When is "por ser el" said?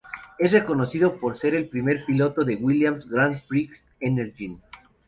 1.19-1.69